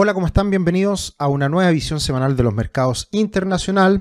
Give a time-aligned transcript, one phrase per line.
[0.00, 0.48] Hola, ¿cómo están?
[0.48, 4.00] Bienvenidos a una nueva visión semanal de los mercados internacional,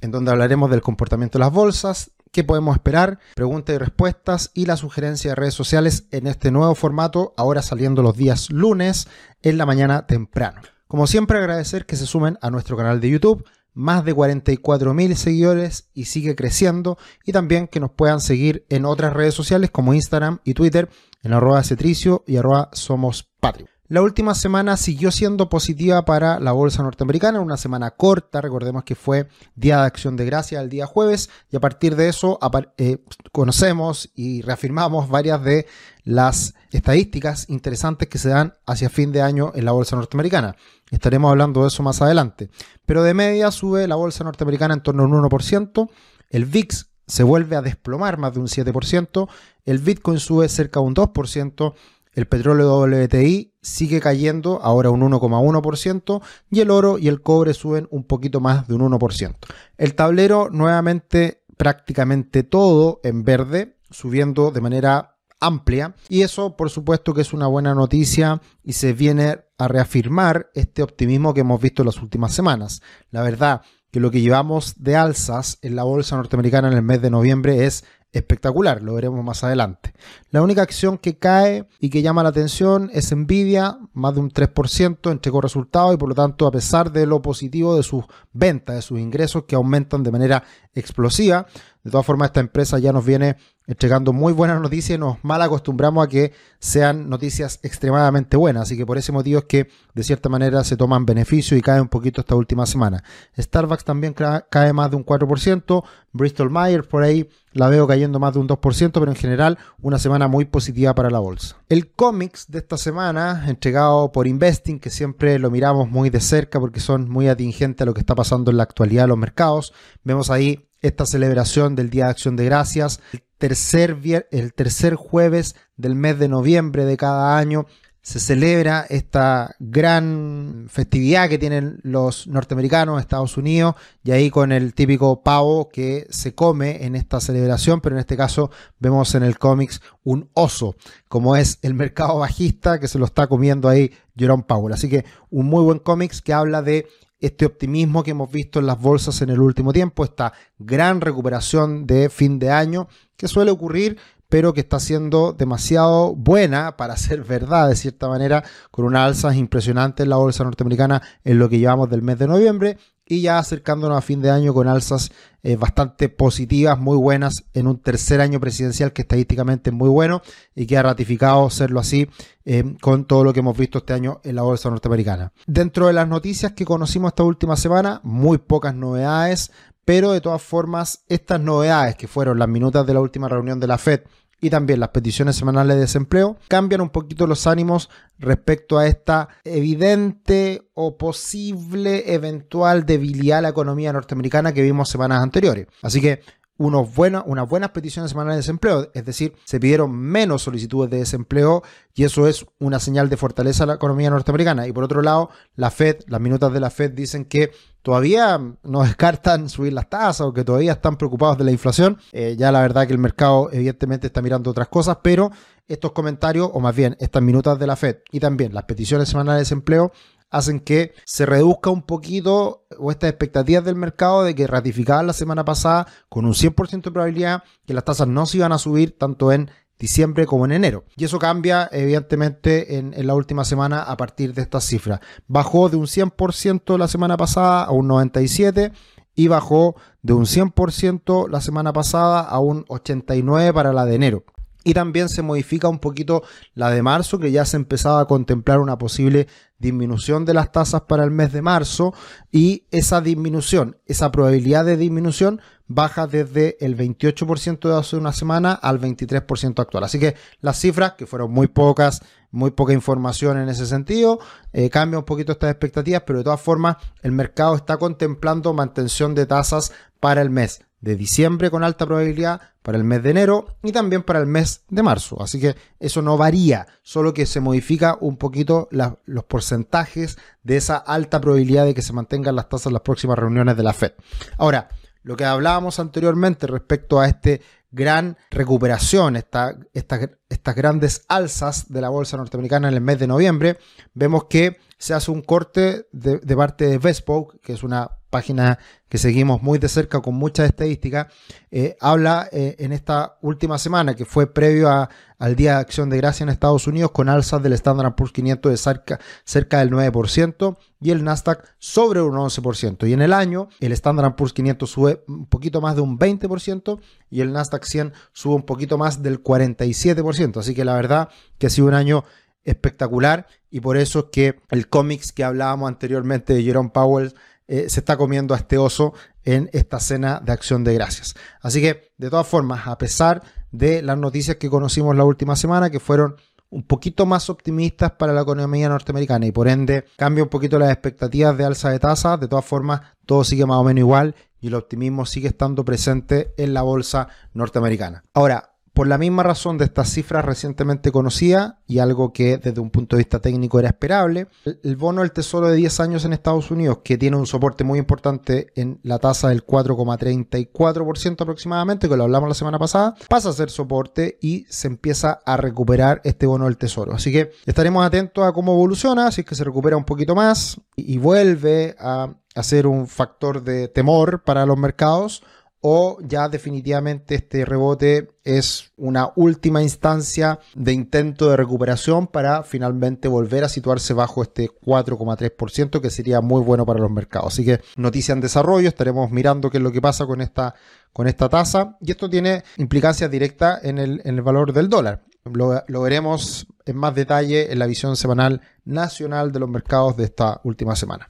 [0.00, 4.66] en donde hablaremos del comportamiento de las bolsas, qué podemos esperar, preguntas y respuestas y
[4.66, 9.06] la sugerencia de redes sociales en este nuevo formato, ahora saliendo los días lunes
[9.42, 10.62] en la mañana temprano.
[10.88, 15.16] Como siempre, agradecer que se sumen a nuestro canal de YouTube, más de 44 mil
[15.16, 19.94] seguidores y sigue creciendo, y también que nos puedan seguir en otras redes sociales como
[19.94, 20.88] Instagram y Twitter
[21.22, 23.75] en arroba cetricio y arroba somos patrio.
[23.88, 28.96] La última semana siguió siendo positiva para la bolsa norteamericana, una semana corta, recordemos que
[28.96, 32.40] fue Día de Acción de Gracia el día jueves, y a partir de eso
[32.78, 35.66] eh, conocemos y reafirmamos varias de
[36.02, 40.56] las estadísticas interesantes que se dan hacia fin de año en la bolsa norteamericana.
[40.90, 42.50] Estaremos hablando de eso más adelante.
[42.86, 45.88] Pero de media sube la bolsa norteamericana en torno a un 1%,
[46.30, 49.28] el VIX se vuelve a desplomar más de un 7%,
[49.64, 51.74] el Bitcoin sube cerca de un 2%,
[52.16, 57.86] el petróleo WTI sigue cayendo, ahora un 1,1%, y el oro y el cobre suben
[57.90, 59.36] un poquito más de un 1%.
[59.76, 67.12] El tablero nuevamente prácticamente todo en verde, subiendo de manera amplia, y eso por supuesto
[67.12, 71.82] que es una buena noticia y se viene a reafirmar este optimismo que hemos visto
[71.82, 72.80] en las últimas semanas.
[73.10, 73.60] La verdad
[73.90, 77.66] que lo que llevamos de alzas en la bolsa norteamericana en el mes de noviembre
[77.66, 79.92] es espectacular, lo veremos más adelante.
[80.30, 84.30] La única acción que cae y que llama la atención es Nvidia, más de un
[84.30, 88.76] 3% entregó resultados y por lo tanto a pesar de lo positivo de sus ventas,
[88.76, 91.46] de sus ingresos que aumentan de manera explosiva,
[91.86, 93.36] de todas formas esta empresa ya nos viene
[93.68, 98.64] entregando muy buenas noticias y nos mal acostumbramos a que sean noticias extremadamente buenas.
[98.64, 101.80] Así que por ese motivo es que de cierta manera se toman beneficio y cae
[101.80, 103.04] un poquito esta última semana.
[103.38, 105.84] Starbucks también cae más de un 4%.
[106.12, 110.00] Bristol Myers por ahí la veo cayendo más de un 2%, pero en general una
[110.00, 111.56] semana muy positiva para la bolsa.
[111.68, 116.58] El cómics de esta semana, entregado por Investing, que siempre lo miramos muy de cerca
[116.58, 119.72] porque son muy atingentes a lo que está pasando en la actualidad de los mercados.
[120.02, 125.56] Vemos ahí esta celebración del Día de Acción de Gracias, el tercer, el tercer jueves
[125.76, 127.66] del mes de noviembre de cada año
[128.06, 134.74] se celebra esta gran festividad que tienen los norteamericanos, Estados Unidos, y ahí con el
[134.74, 139.40] típico pavo que se come en esta celebración, pero en este caso vemos en el
[139.40, 140.76] cómics un oso,
[141.08, 144.74] como es el mercado bajista que se lo está comiendo ahí Jerome Powell.
[144.74, 146.86] Así que un muy buen cómics que habla de
[147.20, 151.86] este optimismo que hemos visto en las bolsas en el último tiempo, esta gran recuperación
[151.86, 157.22] de fin de año que suele ocurrir pero que está siendo demasiado buena para ser
[157.22, 161.58] verdad de cierta manera, con una alza impresionante en la bolsa norteamericana en lo que
[161.58, 165.12] llevamos del mes de noviembre y ya acercándonos a fin de año con alzas
[165.42, 170.22] eh, bastante positivas, muy buenas, en un tercer año presidencial que estadísticamente es muy bueno
[170.54, 172.08] y que ha ratificado serlo así
[172.44, 175.32] eh, con todo lo que hemos visto este año en la bolsa norteamericana.
[175.46, 179.52] Dentro de las noticias que conocimos esta última semana, muy pocas novedades,
[179.84, 183.68] pero de todas formas, estas novedades que fueron las minutas de la última reunión de
[183.68, 184.00] la Fed
[184.40, 187.88] y también las peticiones semanales de desempleo cambian un poquito los ánimos
[188.18, 195.22] respecto a esta evidente o posible eventual debilidad de la economía norteamericana que vimos semanas
[195.22, 195.66] anteriores.
[195.82, 196.20] Así que
[196.58, 201.62] unas buenas peticiones semanales de desempleo, es decir, se pidieron menos solicitudes de desempleo
[201.94, 204.66] y eso es una señal de fortaleza a la economía norteamericana.
[204.66, 207.50] Y por otro lado, la Fed, las minutas de la Fed dicen que
[207.82, 211.98] todavía no descartan subir las tasas o que todavía están preocupados de la inflación.
[212.12, 215.30] Eh, ya la verdad que el mercado evidentemente está mirando otras cosas, pero
[215.68, 219.38] estos comentarios, o más bien estas minutas de la Fed y también las peticiones semanales
[219.38, 219.92] de desempleo,
[220.36, 225.12] hacen que se reduzca un poquito o estas expectativas del mercado de que ratificaban la
[225.12, 228.96] semana pasada con un 100% de probabilidad que las tasas no se iban a subir
[228.98, 230.84] tanto en diciembre como en enero.
[230.96, 235.00] Y eso cambia evidentemente en, en la última semana a partir de estas cifras.
[235.26, 238.72] Bajó de un 100% la semana pasada a un 97%
[239.14, 244.24] y bajó de un 100% la semana pasada a un 89% para la de enero.
[244.62, 246.22] Y también se modifica un poquito
[246.54, 249.28] la de marzo, que ya se empezaba a contemplar una posible
[249.58, 251.94] disminución de las tasas para el mes de marzo
[252.30, 258.52] y esa disminución, esa probabilidad de disminución baja desde el 28% de hace una semana
[258.52, 259.84] al 23% actual.
[259.84, 264.20] Así que las cifras, que fueron muy pocas, muy poca información en ese sentido,
[264.52, 269.14] eh, cambia un poquito estas expectativas, pero de todas formas el mercado está contemplando mantención
[269.14, 273.56] de tasas para el mes de diciembre con alta probabilidad para el mes de enero
[273.64, 275.20] y también para el mes de marzo.
[275.20, 280.76] Así que eso no varía, solo que se modifica un poquito los porcentajes de esa
[280.76, 283.94] alta probabilidad de que se mantengan las tasas en las próximas reuniones de la Fed.
[284.38, 284.68] Ahora,
[285.02, 287.42] lo que hablábamos anteriormente respecto a este
[287.72, 293.58] gran recuperación, esta, estas grandes alzas de la bolsa norteamericana en el mes de noviembre,
[293.92, 298.58] vemos que se hace un corte de, parte de Vespoke, que es una página
[298.88, 301.08] que seguimos muy de cerca con muchas estadísticas,
[301.50, 304.70] eh, habla eh, en esta última semana, que fue previo
[305.18, 308.52] al Día de Acción de Gracia en Estados Unidos, con alzas del Standard Poor's 500
[308.52, 312.88] de cerca, cerca del 9% y el Nasdaq sobre un 11%.
[312.88, 316.80] Y en el año, el Standard Poor's 500 sube un poquito más de un 20%
[317.10, 320.38] y el Nasdaq 100 sube un poquito más del 47%.
[320.38, 322.04] Así que la verdad que ha sido un año
[322.44, 327.12] espectacular y por eso es que el cómics que hablábamos anteriormente de Jerome Powell
[327.48, 328.92] eh, se está comiendo a este oso
[329.24, 331.14] en esta cena de acción de gracias.
[331.40, 335.70] Así que, de todas formas, a pesar de las noticias que conocimos la última semana,
[335.70, 336.16] que fueron
[336.50, 340.70] un poquito más optimistas para la economía norteamericana y por ende cambia un poquito las
[340.70, 344.48] expectativas de alza de tasas, de todas formas todo sigue más o menos igual y
[344.48, 348.04] el optimismo sigue estando presente en la bolsa norteamericana.
[348.14, 352.68] Ahora, por la misma razón de estas cifras recientemente conocidas y algo que desde un
[352.68, 356.50] punto de vista técnico era esperable, el bono del Tesoro de 10 años en Estados
[356.50, 362.04] Unidos, que tiene un soporte muy importante en la tasa del 4,34% aproximadamente, que lo
[362.04, 366.44] hablamos la semana pasada, pasa a ser soporte y se empieza a recuperar este bono
[366.44, 366.92] del Tesoro.
[366.92, 370.60] Así que estaremos atentos a cómo evoluciona, si es que se recupera un poquito más
[370.76, 375.22] y vuelve a, a ser un factor de temor para los mercados
[375.68, 383.08] o ya definitivamente este rebote es una última instancia de intento de recuperación para finalmente
[383.08, 387.32] volver a situarse bajo este 4,3% que sería muy bueno para los mercados.
[387.32, 390.54] Así que noticia en desarrollo, estaremos mirando qué es lo que pasa con esta,
[390.92, 395.02] con esta tasa y esto tiene implicancias directas en el, en el valor del dólar.
[395.24, 400.04] Lo, lo, veremos en más detalle en la visión semanal nacional de los mercados de
[400.04, 401.08] esta última semana.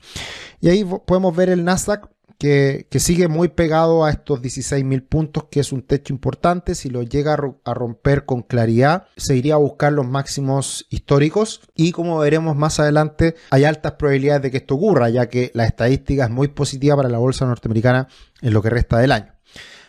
[0.63, 2.09] Y ahí podemos ver el Nasdaq
[2.39, 6.75] que, sigue muy pegado a estos 16.000 puntos, que es un techo importante.
[6.75, 7.35] Si lo llega
[7.65, 11.61] a romper con claridad, se iría a buscar los máximos históricos.
[11.75, 15.65] Y como veremos más adelante, hay altas probabilidades de que esto ocurra, ya que la
[15.65, 18.09] estadística es muy positiva para la bolsa norteamericana
[18.43, 19.33] en lo que resta del año.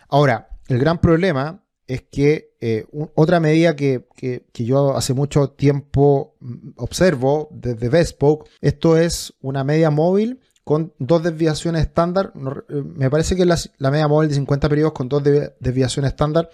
[0.09, 2.85] Ahora, el gran problema es que eh,
[3.15, 9.63] otra medida que, que, yo hace mucho tiempo mm, observo desde Bespoke, esto es una
[9.63, 12.33] media móvil con dos desviaciones estándar.
[12.35, 16.49] Eh, me parece que es la, media móvil de 50 periodos con dos desviaciones estándar.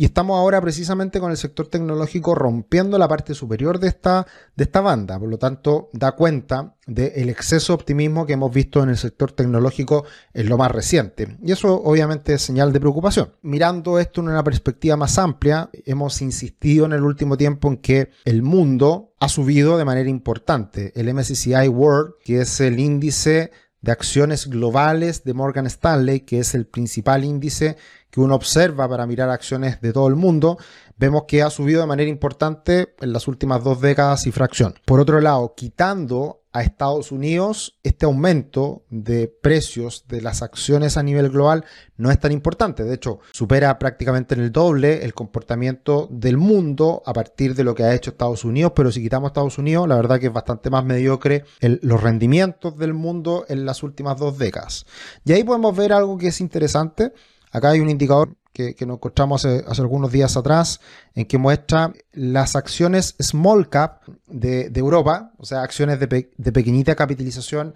[0.00, 4.26] Y estamos ahora precisamente con el sector tecnológico rompiendo la parte superior de esta,
[4.56, 5.18] de esta banda.
[5.18, 9.32] Por lo tanto, da cuenta del exceso de optimismo que hemos visto en el sector
[9.32, 11.36] tecnológico en lo más reciente.
[11.42, 13.34] Y eso obviamente es señal de preocupación.
[13.42, 18.10] Mirando esto en una perspectiva más amplia, hemos insistido en el último tiempo en que
[18.24, 20.94] el mundo ha subido de manera importante.
[20.98, 23.50] El MSCI World, que es el índice
[23.82, 27.76] de acciones globales de Morgan Stanley, que es el principal índice
[28.10, 30.58] que uno observa para mirar acciones de todo el mundo,
[30.96, 34.74] vemos que ha subido de manera importante en las últimas dos décadas y fracción.
[34.84, 41.02] Por otro lado, quitando a Estados Unidos, este aumento de precios de las acciones a
[41.02, 41.64] nivel global
[41.96, 42.82] no es tan importante.
[42.82, 47.74] De hecho, supera prácticamente en el doble el comportamiento del mundo a partir de lo
[47.74, 48.72] que ha hecho Estados Unidos.
[48.74, 52.94] Pero si quitamos Estados Unidos, la verdad que es bastante más mediocre los rendimientos del
[52.94, 54.86] mundo en las últimas dos décadas.
[55.24, 57.12] Y ahí podemos ver algo que es interesante.
[57.50, 60.80] Acá hay un indicador que, nos encontramos hace, algunos días atrás,
[61.14, 67.74] en que muestra las acciones small cap de, Europa, o sea, acciones de, pequeñita capitalización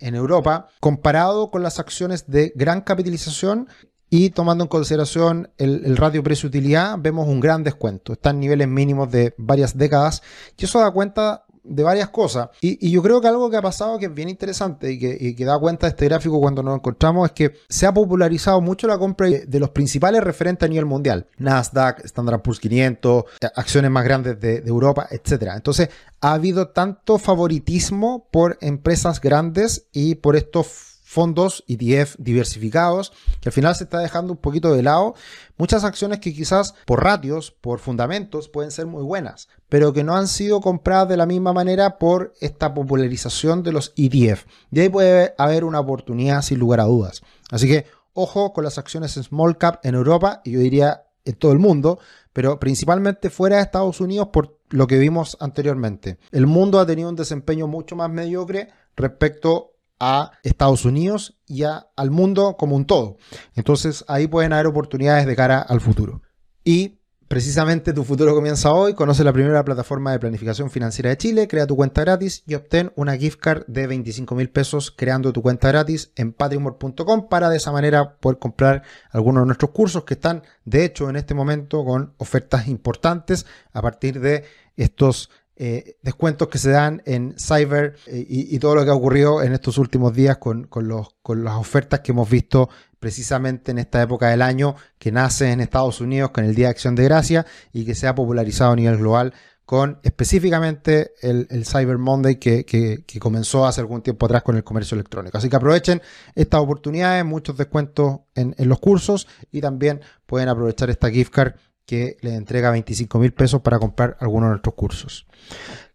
[0.00, 3.68] en, Europa, comparado con las acciones de gran capitalización
[4.10, 8.12] y tomando en consideración el, el ratio precio-utilidad, vemos un gran descuento.
[8.12, 10.22] Están en niveles mínimos de varias décadas
[10.56, 12.48] y eso da cuenta de varias cosas.
[12.60, 15.58] Y, yo creo que algo que ha pasado que es bien interesante y que, da
[15.58, 19.28] cuenta de este gráfico cuando nos encontramos es que se ha popularizado mucho la compra
[19.28, 21.26] de los principales referentes a nivel mundial.
[21.38, 25.52] Nasdaq, Standard Poor's 500, acciones más grandes de, de Europa, etc.
[25.54, 25.88] Entonces
[26.20, 33.52] ha habido tanto favoritismo por empresas grandes y por estos fondos ETF diversificados, que al
[33.52, 35.14] final se está dejando un poquito de lado
[35.56, 40.16] muchas acciones que quizás por ratios, por fundamentos, pueden ser muy buenas, pero que no
[40.16, 44.46] han sido compradas de la misma manera por esta popularización de los ETF.
[44.72, 47.22] Y ahí puede haber una oportunidad sin lugar a dudas.
[47.52, 51.52] Así que ojo con las acciones small cap en Europa y yo diría en todo
[51.52, 52.00] el mundo,
[52.32, 56.18] pero principalmente fuera de Estados Unidos por lo que vimos anteriormente.
[56.32, 62.10] El mundo ha tenido un desempeño mucho más mediocre respecto a Estados Unidos y al
[62.10, 63.16] mundo como un todo.
[63.54, 66.22] Entonces ahí pueden haber oportunidades de cara al futuro.
[66.64, 66.98] Y
[67.28, 68.94] Precisamente tu futuro comienza hoy.
[68.94, 72.92] Conoce la primera plataforma de planificación financiera de Chile, crea tu cuenta gratis y obtén
[72.94, 77.56] una gift card de 25 mil pesos creando tu cuenta gratis en patrimor.com para de
[77.56, 81.84] esa manera poder comprar algunos de nuestros cursos que están de hecho en este momento
[81.84, 84.44] con ofertas importantes a partir de
[84.76, 89.42] estos eh, descuentos que se dan en Cyber eh, y, todo lo que ha ocurrido
[89.42, 94.02] en estos últimos días con, los, con las ofertas que hemos visto precisamente en esta
[94.02, 97.46] época del año que nace en Estados Unidos con el Día de Acción de Gracia
[97.72, 99.32] y que se ha popularizado a nivel global
[99.64, 105.38] con específicamente el, Cyber Monday que, comenzó hace algún tiempo atrás con el comercio electrónico.
[105.38, 106.02] Así que aprovechen
[106.34, 111.54] estas oportunidades, muchos descuentos en, en los cursos y también pueden aprovechar esta gift card
[111.86, 115.26] que les entrega 25 mil pesos para comprar algunos de nuestros cursos.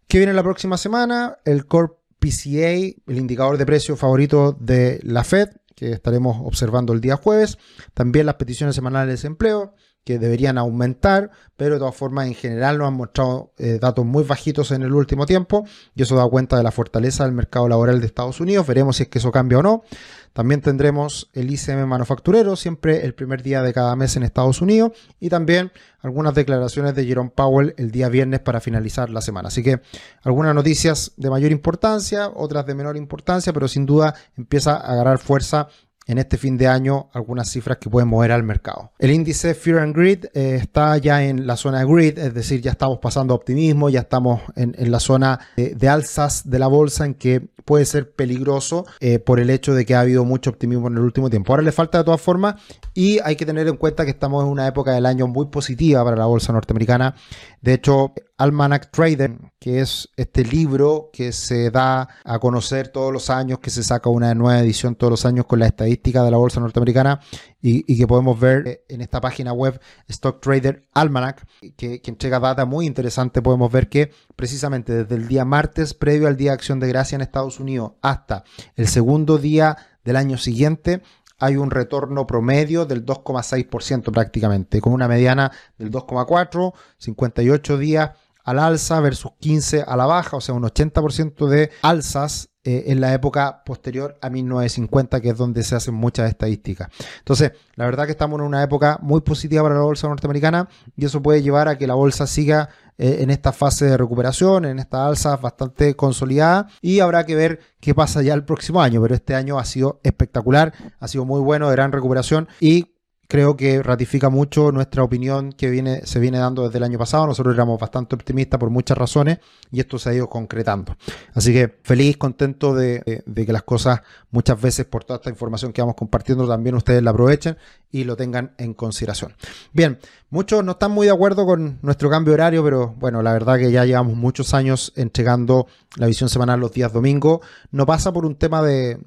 [0.08, 1.38] ¿Qué viene la próxima semana?
[1.44, 2.72] El Core PCA,
[3.06, 7.58] el indicador de precio favorito de la Fed, que estaremos observando el día jueves.
[7.94, 12.78] También las peticiones semanales de desempleo, que deberían aumentar, pero de todas formas en general
[12.78, 16.56] nos han mostrado eh, datos muy bajitos en el último tiempo y eso da cuenta
[16.56, 18.66] de la fortaleza del mercado laboral de Estados Unidos.
[18.66, 19.84] Veremos si es que eso cambia o no.
[20.32, 24.92] También tendremos el ICM manufacturero, siempre el primer día de cada mes en Estados Unidos
[25.20, 29.48] y también algunas declaraciones de Jerome Powell el día viernes para finalizar la semana.
[29.48, 29.82] Así que
[30.22, 35.18] algunas noticias de mayor importancia, otras de menor importancia, pero sin duda empieza a agarrar
[35.18, 35.68] fuerza
[36.06, 38.92] en este fin de año algunas cifras que pueden mover al mercado.
[38.98, 42.60] El índice Fear and Greed eh, está ya en la zona de grid, es decir,
[42.60, 47.06] ya estamos pasando a optimismo, ya estamos en, la zona de, alzas de la bolsa
[47.06, 50.88] en que puede ser peligroso eh, por el hecho de que ha habido mucho optimismo
[50.88, 51.52] en el último tiempo.
[51.52, 52.56] Ahora le falta de todas formas
[52.94, 56.02] y hay que tener en cuenta que estamos en una época del año muy positiva
[56.04, 57.14] para la bolsa norteamericana.
[57.60, 63.30] De hecho, Almanac Trader, que es este libro que se da a conocer todos los
[63.30, 66.36] años, que se saca una nueva edición todos los años con la estadística de la
[66.36, 67.20] bolsa norteamericana
[67.60, 71.46] y, que podemos ver en esta página web Stock Trader Almanac,
[71.76, 73.42] que, que, entrega data muy interesante.
[73.42, 77.16] Podemos ver que precisamente desde el día martes previo al Día de Acción de Gracia
[77.16, 78.44] en Estados Unidos hasta
[78.76, 81.02] el segundo día del año siguiente,
[81.42, 88.10] hay un retorno promedio del 2,6% prácticamente, con una mediana del 2,4, 58 días
[88.44, 93.00] al alza versus 15 a la baja, o sea, un 80% de alzas eh, en
[93.00, 96.90] la época posterior a 1950, que es donde se hacen muchas estadísticas.
[97.18, 101.04] Entonces, la verdad que estamos en una época muy positiva para la bolsa norteamericana y
[101.04, 104.78] eso puede llevar a que la bolsa siga eh, en esta fase de recuperación, en
[104.78, 109.16] esta alza bastante consolidada y habrá que ver qué pasa ya el próximo año, pero
[109.16, 112.91] este año ha sido espectacular, ha sido muy bueno, de gran recuperación y
[113.32, 117.26] creo que ratifica mucho nuestra opinión que viene, se viene dando desde el año pasado.
[117.26, 119.38] Nosotros éramos bastante optimistas por muchas razones
[119.70, 120.94] y esto se ha ido concretando.
[121.32, 125.80] Así que feliz, contento de, que las cosas muchas veces por toda esta información que
[125.80, 127.56] vamos compartiendo también ustedes la aprovechen
[127.92, 129.34] y lo tengan en consideración.
[129.72, 129.98] Bien,
[130.30, 133.70] muchos no están muy de acuerdo con nuestro cambio horario, pero bueno, la verdad que
[133.70, 137.42] ya llevamos muchos años entregando la visión semanal los días domingo.
[137.70, 138.98] No pasa por un tema de,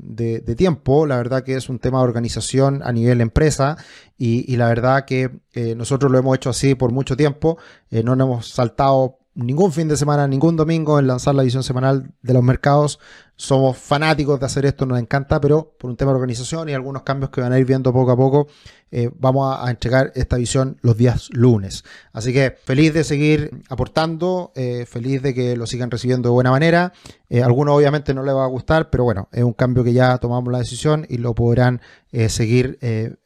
[0.55, 3.75] tiempo, la verdad que es un tema de organización a nivel empresa
[4.17, 7.57] y, la verdad que eh, nosotros lo hemos hecho así por mucho tiempo,
[7.89, 11.63] eh, no nos hemos saltado ningún fin de semana, ningún domingo en lanzar la edición
[11.63, 12.99] semanal de los mercados.
[13.35, 17.03] Somos fanáticos de hacer esto, nos encanta, pero por un tema de organización y algunos
[17.03, 18.47] cambios que van a ir viendo poco a poco,
[18.91, 21.83] eh, vamos a, entregar esta visión los días lunes.
[22.13, 26.51] Así que feliz de seguir aportando, eh, feliz de que lo sigan recibiendo de buena
[26.51, 26.93] manera.
[27.29, 30.17] Eh, algunos obviamente no les va a gustar, pero bueno, es un cambio que ya
[30.17, 31.81] tomamos la decisión y lo podrán
[32.29, 32.79] seguir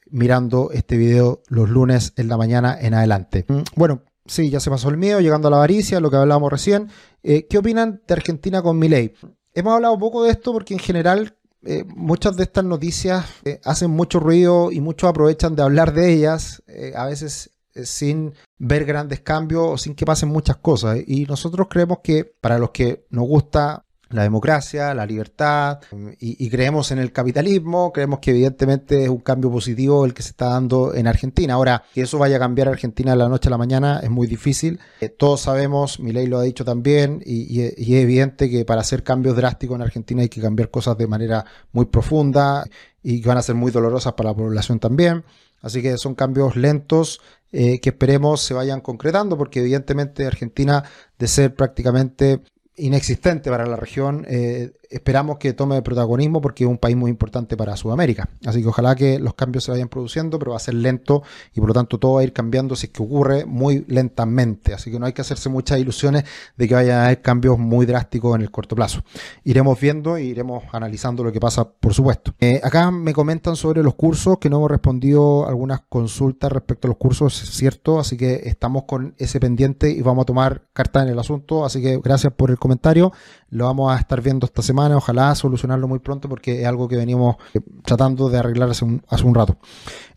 [0.09, 3.45] mirando este video los lunes en la mañana en adelante.
[3.47, 6.51] Mm, bueno, Sí, ya se pasó el miedo, llegando a la avaricia, lo que hablábamos
[6.51, 6.89] recién.
[7.23, 9.15] Eh, ¿Qué opinan de Argentina con Milei?
[9.55, 13.89] Hemos hablado poco de esto porque en general eh, muchas de estas noticias eh, hacen
[13.89, 16.61] mucho ruido y muchos aprovechan de hablar de ellas,
[16.95, 17.49] a veces
[17.83, 20.99] sin ver grandes cambios o sin que pasen muchas cosas.
[21.07, 25.79] Y nosotros creemos que para los que nos gusta la democracia, la libertad
[26.19, 30.29] y, creemos en el capitalismo, creemos que evidentemente es un cambio positivo el que se
[30.29, 31.53] está dando en Argentina.
[31.53, 34.27] Ahora, que eso vaya a cambiar Argentina de la noche a la mañana es muy
[34.27, 34.79] difícil.
[35.01, 39.03] Eh, todos sabemos, mi ley lo ha dicho también, y, es evidente que para hacer
[39.03, 42.65] cambios drásticos en Argentina hay que cambiar cosas de manera muy profunda
[43.03, 45.23] y que van a ser muy dolorosas para la población también.
[45.61, 47.19] Así que son cambios lentos
[47.51, 50.83] eh, que esperemos se vayan concretando, porque evidentemente Argentina,
[51.17, 52.41] de ser prácticamente
[52.79, 57.55] inexistente para la región, eh, esperamos que tome protagonismo porque es un país muy importante
[57.55, 58.29] para Sudamérica.
[58.45, 61.59] Así que ojalá que los cambios se vayan produciendo, pero va a ser lento y
[61.59, 64.73] por lo tanto todo va a ir cambiando si es que ocurre muy lentamente.
[64.73, 66.23] Así que no hay que hacerse muchas ilusiones
[66.57, 69.03] de que vaya a haber cambios muy drásticos en el corto plazo.
[69.43, 72.33] Iremos viendo e iremos analizando lo que pasa, por supuesto.
[72.39, 76.89] Eh, acá me comentan sobre los cursos que no hemos respondido algunas consultas respecto a
[76.89, 81.03] los cursos, es cierto, así que estamos con ese pendiente y vamos a tomar carta
[81.03, 81.65] en el asunto.
[81.65, 83.11] Así que gracias por el comentario.
[83.51, 84.97] Lo vamos a estar viendo esta semana.
[84.97, 89.01] Ojalá solucionarlo muy pronto porque es algo que venimos eh, tratando de arreglar hace un,
[89.07, 89.57] hace un rato.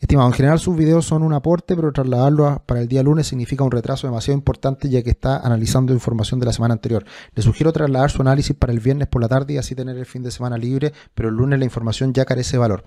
[0.00, 3.64] Estimado, en general sus videos son un aporte, pero trasladarlo para el día lunes significa
[3.64, 7.04] un retraso demasiado importante ya que está analizando información de la semana anterior.
[7.34, 10.06] Le sugiero trasladar su análisis para el viernes por la tarde y así tener el
[10.06, 12.84] fin de semana libre, pero el lunes la información ya carece de valor.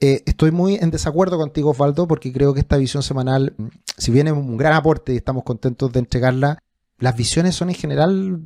[0.00, 3.54] Eh, estoy muy en desacuerdo contigo, Osvaldo, porque creo que esta visión semanal,
[3.96, 6.58] si bien es un gran aporte y estamos contentos de entregarla,
[7.02, 8.42] las visiones son en general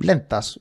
[0.00, 0.58] lentas.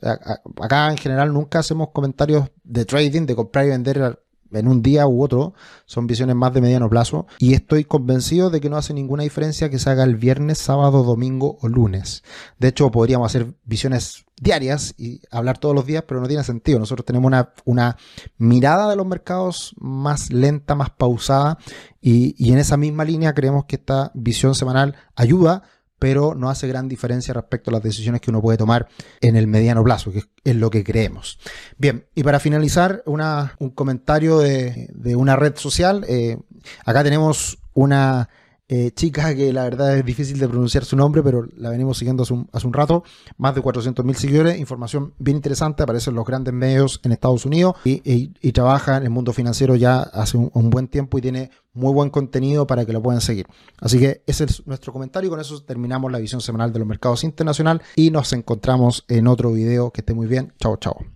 [0.61, 4.19] Acá en general nunca hacemos comentarios de trading, de comprar y vender
[4.51, 5.55] en un día u otro,
[5.87, 9.71] son visiones más de mediano plazo y estoy convencido de que no hace ninguna diferencia
[9.71, 12.23] que se haga el viernes, sábado, domingo o lunes.
[12.59, 16.77] De hecho, podríamos hacer visiones diarias y hablar todos los días, pero no tiene sentido.
[16.77, 17.31] Nosotros tenemos
[17.65, 17.97] una,
[18.37, 21.57] mirada de los mercados más lenta, más pausada
[21.99, 25.63] y, y en esa misma línea creemos que esta visión semanal ayuda
[25.99, 28.87] pero no hace gran diferencia respecto a las decisiones que uno puede tomar
[29.21, 31.39] en el mediano plazo, que es lo que creemos.
[31.77, 36.05] Bien, y para finalizar, una, un comentario de, de una red social.
[36.07, 36.37] Eh,
[36.85, 38.29] acá tenemos una
[38.71, 42.21] eh, chica que la verdad es difícil de pronunciar su nombre, pero la venimos siguiendo
[42.21, 43.03] hace un, rato.
[43.37, 47.75] Más de 400.000 seguidores, información bien interesante, aparece en los grandes medios en Estados Unidos
[47.83, 52.09] y, trabaja en el mundo financiero ya hace un, buen tiempo y tiene muy buen
[52.09, 53.47] contenido para que lo puedan seguir.
[53.79, 56.87] Así que ese es nuestro comentario y con eso terminamos la visión semanal de los
[56.87, 59.89] mercados internacionales y nos encontramos en otro video.
[59.91, 60.53] Que esté muy bien.
[60.59, 61.09] Chao, chao.